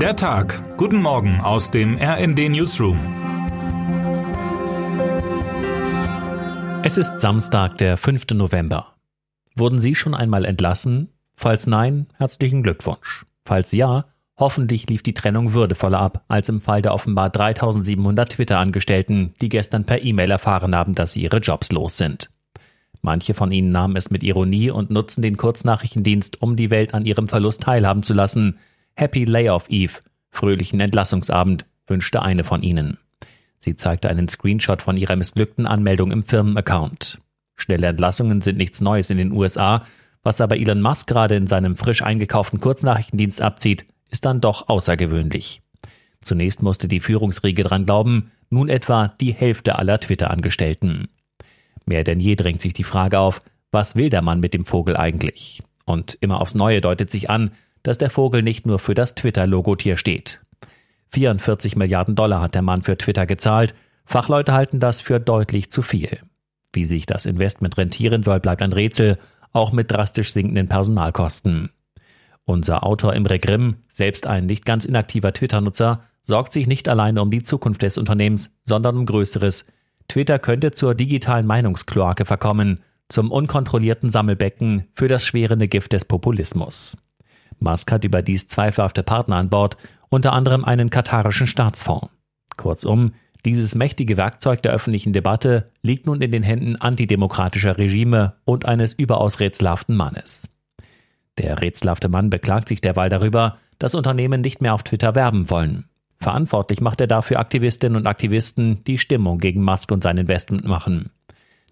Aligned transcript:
Der 0.00 0.14
Tag. 0.14 0.76
Guten 0.76 1.00
Morgen 1.00 1.40
aus 1.40 1.70
dem 1.70 1.96
RND 1.96 2.50
Newsroom. 2.50 2.98
Es 6.82 6.98
ist 6.98 7.18
Samstag, 7.18 7.78
der 7.78 7.96
5. 7.96 8.26
November. 8.34 8.94
Wurden 9.54 9.80
Sie 9.80 9.94
schon 9.94 10.14
einmal 10.14 10.44
entlassen? 10.44 11.08
Falls 11.34 11.66
nein, 11.66 12.08
herzlichen 12.18 12.62
Glückwunsch. 12.62 13.24
Falls 13.46 13.72
ja, 13.72 14.04
hoffentlich 14.36 14.86
lief 14.90 15.02
die 15.02 15.14
Trennung 15.14 15.54
würdevoller 15.54 16.00
ab 16.00 16.24
als 16.28 16.50
im 16.50 16.60
Fall 16.60 16.82
der 16.82 16.92
offenbar 16.92 17.30
3700 17.30 18.32
Twitter-Angestellten, 18.32 19.34
die 19.40 19.48
gestern 19.48 19.84
per 19.84 20.04
E-Mail 20.04 20.30
erfahren 20.30 20.76
haben, 20.76 20.94
dass 20.94 21.12
sie 21.12 21.22
ihre 21.22 21.38
Jobs 21.38 21.72
los 21.72 21.96
sind. 21.96 22.28
Manche 23.00 23.32
von 23.32 23.50
ihnen 23.50 23.72
nahmen 23.72 23.96
es 23.96 24.10
mit 24.10 24.22
Ironie 24.22 24.70
und 24.70 24.90
nutzen 24.90 25.22
den 25.22 25.38
Kurznachrichtendienst, 25.38 26.42
um 26.42 26.54
die 26.54 26.68
Welt 26.68 26.92
an 26.92 27.06
ihrem 27.06 27.28
Verlust 27.28 27.62
teilhaben 27.62 28.02
zu 28.02 28.12
lassen. 28.12 28.58
Happy 28.98 29.26
Layoff 29.26 29.68
Eve, 29.68 30.00
fröhlichen 30.30 30.80
Entlassungsabend, 30.80 31.66
wünschte 31.86 32.22
eine 32.22 32.44
von 32.44 32.62
ihnen. 32.62 32.96
Sie 33.58 33.76
zeigte 33.76 34.08
einen 34.08 34.26
Screenshot 34.26 34.80
von 34.80 34.96
ihrer 34.96 35.16
missglückten 35.16 35.66
Anmeldung 35.66 36.10
im 36.12 36.22
Firmenaccount. 36.22 37.20
Schnelle 37.56 37.88
Entlassungen 37.88 38.40
sind 38.40 38.56
nichts 38.56 38.80
Neues 38.80 39.10
in 39.10 39.18
den 39.18 39.32
USA, 39.32 39.84
was 40.22 40.40
aber 40.40 40.56
Elon 40.56 40.80
Musk 40.80 41.08
gerade 41.08 41.36
in 41.36 41.46
seinem 41.46 41.76
frisch 41.76 42.00
eingekauften 42.00 42.58
Kurznachrichtendienst 42.58 43.42
abzieht, 43.42 43.84
ist 44.10 44.24
dann 44.24 44.40
doch 44.40 44.70
außergewöhnlich. 44.70 45.60
Zunächst 46.22 46.62
musste 46.62 46.88
die 46.88 47.00
Führungsriege 47.00 47.64
dran 47.64 47.84
glauben, 47.84 48.32
nun 48.48 48.70
etwa 48.70 49.08
die 49.20 49.34
Hälfte 49.34 49.78
aller 49.78 50.00
Twitter-Angestellten. 50.00 51.08
Mehr 51.84 52.02
denn 52.02 52.18
je 52.18 52.34
drängt 52.34 52.62
sich 52.62 52.72
die 52.72 52.82
Frage 52.82 53.18
auf, 53.18 53.42
was 53.72 53.94
will 53.94 54.08
der 54.08 54.22
Mann 54.22 54.40
mit 54.40 54.54
dem 54.54 54.64
Vogel 54.64 54.96
eigentlich? 54.96 55.62
Und 55.84 56.16
immer 56.22 56.40
aufs 56.40 56.54
Neue 56.54 56.80
deutet 56.80 57.10
sich 57.10 57.28
an, 57.28 57.50
dass 57.86 57.98
der 57.98 58.10
Vogel 58.10 58.42
nicht 58.42 58.66
nur 58.66 58.80
für 58.80 58.94
das 58.94 59.14
Twitter-Logotier 59.14 59.96
steht. 59.96 60.40
44 61.10 61.76
Milliarden 61.76 62.16
Dollar 62.16 62.40
hat 62.42 62.56
der 62.56 62.62
Mann 62.62 62.82
für 62.82 62.98
Twitter 62.98 63.26
gezahlt. 63.26 63.76
Fachleute 64.04 64.52
halten 64.52 64.80
das 64.80 65.00
für 65.00 65.20
deutlich 65.20 65.70
zu 65.70 65.82
viel. 65.82 66.18
Wie 66.72 66.84
sich 66.84 67.06
das 67.06 67.26
Investment 67.26 67.78
rentieren 67.78 68.24
soll, 68.24 68.40
bleibt 68.40 68.60
ein 68.62 68.72
Rätsel, 68.72 69.18
auch 69.52 69.70
mit 69.70 69.92
drastisch 69.92 70.32
sinkenden 70.32 70.68
Personalkosten. 70.68 71.70
Unser 72.44 72.84
Autor 72.84 73.14
Imre 73.14 73.38
Grimm, 73.38 73.76
selbst 73.88 74.26
ein 74.26 74.46
nicht 74.46 74.64
ganz 74.64 74.84
inaktiver 74.84 75.32
Twitter-Nutzer, 75.32 76.02
sorgt 76.22 76.54
sich 76.54 76.66
nicht 76.66 76.88
alleine 76.88 77.22
um 77.22 77.30
die 77.30 77.44
Zukunft 77.44 77.82
des 77.82 77.98
Unternehmens, 77.98 78.52
sondern 78.64 78.96
um 78.96 79.06
Größeres. 79.06 79.64
Twitter 80.08 80.40
könnte 80.40 80.72
zur 80.72 80.96
digitalen 80.96 81.46
Meinungskloake 81.46 82.24
verkommen, 82.24 82.80
zum 83.08 83.30
unkontrollierten 83.30 84.10
Sammelbecken 84.10 84.88
für 84.92 85.06
das 85.06 85.24
schwerende 85.24 85.68
Gift 85.68 85.92
des 85.92 86.04
Populismus. 86.04 86.96
Musk 87.58 87.90
hat 87.92 88.04
überdies 88.04 88.48
zweifelhafte 88.48 89.02
Partner 89.02 89.36
an 89.36 89.50
Bord, 89.50 89.76
unter 90.08 90.32
anderem 90.32 90.64
einen 90.64 90.90
katarischen 90.90 91.46
Staatsfonds. 91.46 92.08
Kurzum, 92.56 93.12
dieses 93.44 93.74
mächtige 93.74 94.16
Werkzeug 94.16 94.62
der 94.62 94.72
öffentlichen 94.72 95.12
Debatte 95.12 95.70
liegt 95.82 96.06
nun 96.06 96.20
in 96.20 96.32
den 96.32 96.42
Händen 96.42 96.76
antidemokratischer 96.76 97.78
Regime 97.78 98.34
und 98.44 98.66
eines 98.66 98.92
überaus 98.92 99.40
rätselhaften 99.40 99.96
Mannes. 99.96 100.48
Der 101.38 101.62
rätselhafte 101.62 102.08
Mann 102.08 102.30
beklagt 102.30 102.68
sich 102.68 102.80
derweil 102.80 103.08
darüber, 103.08 103.58
dass 103.78 103.94
Unternehmen 103.94 104.40
nicht 104.40 104.60
mehr 104.60 104.74
auf 104.74 104.82
Twitter 104.82 105.14
werben 105.14 105.50
wollen. 105.50 105.84
Verantwortlich 106.18 106.80
macht 106.80 107.00
er 107.00 107.06
dafür 107.06 107.38
Aktivistinnen 107.38 107.96
und 107.96 108.06
Aktivisten, 108.06 108.82
die 108.84 108.98
Stimmung 108.98 109.38
gegen 109.38 109.62
Musk 109.62 109.92
und 109.92 110.02
sein 110.02 110.16
Investment 110.16 110.64
machen. 110.64 111.10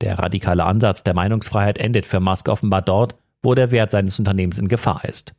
Der 0.00 0.18
radikale 0.18 0.64
Ansatz 0.64 1.02
der 1.02 1.14
Meinungsfreiheit 1.14 1.78
endet 1.78 2.06
für 2.06 2.20
Musk 2.20 2.48
offenbar 2.48 2.82
dort, 2.82 3.16
wo 3.42 3.54
der 3.54 3.72
Wert 3.72 3.90
seines 3.90 4.18
Unternehmens 4.18 4.58
in 4.58 4.68
Gefahr 4.68 5.04
ist. 5.04 5.34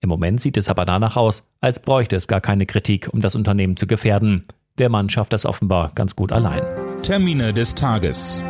Im 0.00 0.08
Moment 0.08 0.40
sieht 0.40 0.56
es 0.56 0.68
aber 0.68 0.84
danach 0.84 1.16
aus, 1.16 1.44
als 1.60 1.80
bräuchte 1.80 2.16
es 2.16 2.28
gar 2.28 2.40
keine 2.40 2.66
Kritik, 2.66 3.08
um 3.12 3.20
das 3.20 3.34
Unternehmen 3.34 3.76
zu 3.76 3.86
gefährden. 3.86 4.44
Der 4.78 4.88
Mann 4.88 5.08
schafft 5.08 5.32
das 5.32 5.46
offenbar 5.46 5.92
ganz 5.94 6.16
gut 6.16 6.32
allein. 6.32 6.62
Termine 7.02 7.52
des 7.52 7.74
Tages. 7.74 8.44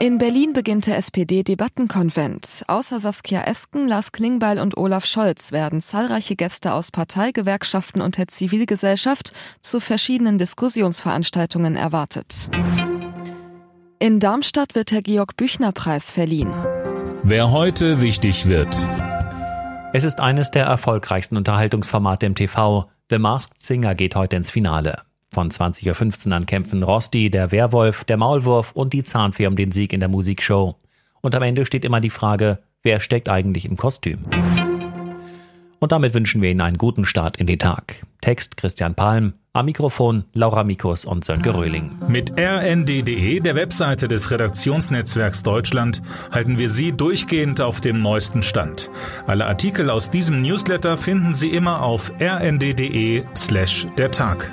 In 0.00 0.18
Berlin 0.18 0.52
beginnt 0.52 0.86
der 0.86 0.96
SPD-Debattenkonvent. 0.98 2.64
Außer 2.68 3.00
Saskia 3.00 3.42
Esken, 3.42 3.88
Lars 3.88 4.12
Klingbeil 4.12 4.60
und 4.60 4.76
Olaf 4.76 5.04
Scholz 5.06 5.50
werden 5.50 5.80
zahlreiche 5.80 6.36
Gäste 6.36 6.72
aus 6.72 6.92
Partei, 6.92 7.32
Gewerkschaften 7.32 8.00
und 8.00 8.16
der 8.16 8.28
Zivilgesellschaft 8.28 9.32
zu 9.60 9.80
verschiedenen 9.80 10.38
Diskussionsveranstaltungen 10.38 11.74
erwartet. 11.74 12.48
In 13.98 14.20
Darmstadt 14.20 14.76
wird 14.76 14.92
der 14.92 15.02
Georg-Büchner-Preis 15.02 16.12
verliehen. 16.12 16.52
Wer 17.24 17.50
heute 17.50 18.00
wichtig 18.00 18.46
wird. 18.46 18.76
Es 19.90 20.04
ist 20.04 20.20
eines 20.20 20.50
der 20.50 20.66
erfolgreichsten 20.66 21.38
Unterhaltungsformate 21.38 22.26
im 22.26 22.34
TV. 22.34 22.90
The 23.08 23.18
Masked 23.18 23.62
Singer 23.62 23.94
geht 23.94 24.16
heute 24.16 24.36
ins 24.36 24.50
Finale. 24.50 25.00
Von 25.30 25.50
20.15 25.50 26.28
Uhr 26.28 26.36
an 26.36 26.44
kämpfen 26.44 26.82
Rosti, 26.82 27.30
der 27.30 27.52
Werwolf, 27.52 28.04
der 28.04 28.18
Maulwurf 28.18 28.72
und 28.72 28.92
die 28.92 29.02
Zahnfee 29.02 29.46
um 29.46 29.56
den 29.56 29.72
Sieg 29.72 29.94
in 29.94 30.00
der 30.00 30.10
Musikshow. 30.10 30.76
Und 31.22 31.34
am 31.34 31.42
Ende 31.42 31.64
steht 31.64 31.86
immer 31.86 32.02
die 32.02 32.10
Frage, 32.10 32.58
wer 32.82 33.00
steckt 33.00 33.30
eigentlich 33.30 33.64
im 33.64 33.78
Kostüm? 33.78 34.26
Und 35.78 35.92
damit 35.92 36.14
wünschen 36.14 36.42
wir 36.42 36.50
Ihnen 36.50 36.60
einen 36.60 36.78
guten 36.78 37.04
Start 37.04 37.36
in 37.36 37.46
den 37.46 37.58
Tag. 37.58 38.02
Text 38.20 38.56
Christian 38.56 38.94
Palm, 38.94 39.34
am 39.52 39.66
Mikrofon 39.66 40.24
Laura 40.32 40.64
Mikus 40.64 41.04
und 41.04 41.24
Sönke 41.24 41.54
Röhling. 41.54 41.92
Mit 42.08 42.32
rnd.de, 42.38 43.40
der 43.40 43.54
Webseite 43.54 44.08
des 44.08 44.30
Redaktionsnetzwerks 44.30 45.42
Deutschland, 45.42 46.02
halten 46.32 46.58
wir 46.58 46.68
Sie 46.68 46.92
durchgehend 46.92 47.60
auf 47.60 47.80
dem 47.80 48.00
neuesten 48.00 48.42
Stand. 48.42 48.90
Alle 49.26 49.46
Artikel 49.46 49.90
aus 49.90 50.10
diesem 50.10 50.42
Newsletter 50.42 50.96
finden 50.96 51.32
Sie 51.32 51.50
immer 51.50 51.82
auf 51.82 52.12
rnd.de 52.20 53.22
slash 53.36 53.86
der 53.96 54.10
Tag. 54.10 54.50